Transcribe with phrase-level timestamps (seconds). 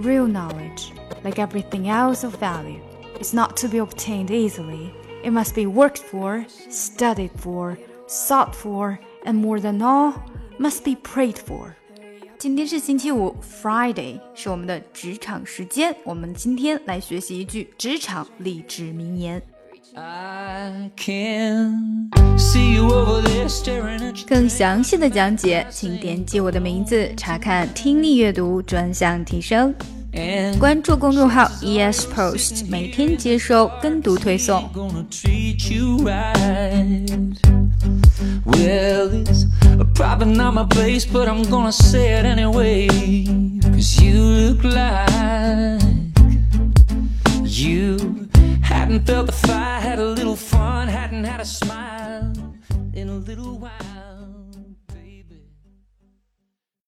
[0.00, 0.92] knowledge,
[1.24, 2.80] like everything else of value,
[3.20, 4.92] is not to be obtained easily.
[5.24, 10.14] It must be worked for, studied for, sought for, and more than all,
[10.58, 11.74] must be prayed for.
[12.38, 15.96] 今天是星期五，Friday，是我们的职场时间。
[16.04, 19.42] 我们今天来学习一句职场励志名言。
[24.31, 29.75] 更详细的讲解，请点击我的名字查看听力阅读专项提升。
[30.57, 34.69] 关注公众号 ES Post，每天接收跟读推送。
[39.93, 40.65] Probably my
[41.11, 42.87] but I'm gonna say it anyway.
[43.61, 45.81] Cause you look like
[47.43, 47.97] you
[48.63, 52.31] hadn't felt the fire, had a little fun, hadn't had a smile
[52.93, 54.10] in a little while.